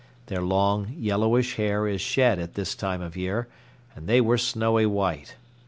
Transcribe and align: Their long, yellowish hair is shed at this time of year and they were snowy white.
Their 0.25 0.41
long, 0.41 0.95
yellowish 0.97 1.57
hair 1.57 1.87
is 1.87 2.01
shed 2.01 2.39
at 2.39 2.55
this 2.55 2.73
time 2.73 3.01
of 3.01 3.15
year 3.15 3.47
and 3.95 4.07
they 4.07 4.19
were 4.19 4.39
snowy 4.39 4.87
white. 4.87 5.35